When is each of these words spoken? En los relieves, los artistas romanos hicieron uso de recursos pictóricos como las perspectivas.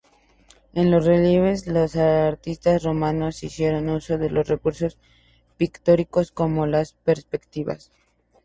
En 0.73 0.89
los 0.89 1.05
relieves, 1.05 1.67
los 1.67 1.95
artistas 1.95 2.81
romanos 2.81 3.43
hicieron 3.43 3.87
uso 3.89 4.17
de 4.17 4.29
recursos 4.29 4.97
pictóricos 5.57 6.31
como 6.31 6.65
las 6.65 6.93
perspectivas. 6.93 7.91